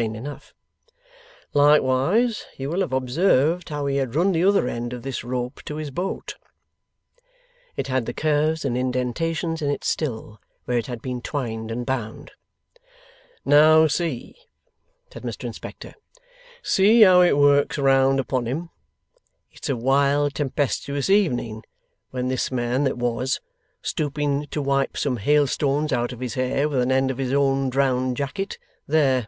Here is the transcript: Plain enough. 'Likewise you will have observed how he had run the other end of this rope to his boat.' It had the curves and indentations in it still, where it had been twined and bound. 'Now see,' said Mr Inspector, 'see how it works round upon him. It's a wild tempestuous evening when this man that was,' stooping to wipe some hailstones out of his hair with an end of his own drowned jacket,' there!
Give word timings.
Plain 0.00 0.14
enough. 0.14 0.54
'Likewise 1.52 2.44
you 2.56 2.70
will 2.70 2.78
have 2.78 2.92
observed 2.92 3.70
how 3.70 3.86
he 3.86 3.96
had 3.96 4.14
run 4.14 4.30
the 4.30 4.44
other 4.44 4.68
end 4.68 4.92
of 4.92 5.02
this 5.02 5.24
rope 5.24 5.64
to 5.64 5.74
his 5.78 5.90
boat.' 5.90 6.36
It 7.76 7.88
had 7.88 8.06
the 8.06 8.14
curves 8.14 8.64
and 8.64 8.78
indentations 8.78 9.60
in 9.62 9.68
it 9.68 9.82
still, 9.82 10.40
where 10.64 10.78
it 10.78 10.86
had 10.86 11.02
been 11.02 11.20
twined 11.20 11.72
and 11.72 11.84
bound. 11.84 12.30
'Now 13.44 13.88
see,' 13.88 14.36
said 15.12 15.24
Mr 15.24 15.42
Inspector, 15.42 15.92
'see 16.62 17.00
how 17.00 17.22
it 17.22 17.36
works 17.36 17.76
round 17.76 18.20
upon 18.20 18.46
him. 18.46 18.70
It's 19.50 19.68
a 19.68 19.74
wild 19.74 20.36
tempestuous 20.36 21.10
evening 21.10 21.64
when 22.10 22.28
this 22.28 22.52
man 22.52 22.84
that 22.84 22.96
was,' 22.96 23.40
stooping 23.82 24.46
to 24.52 24.62
wipe 24.62 24.96
some 24.96 25.16
hailstones 25.16 25.92
out 25.92 26.12
of 26.12 26.20
his 26.20 26.34
hair 26.34 26.68
with 26.68 26.80
an 26.80 26.92
end 26.92 27.10
of 27.10 27.18
his 27.18 27.32
own 27.32 27.70
drowned 27.70 28.16
jacket,' 28.16 28.56
there! 28.86 29.26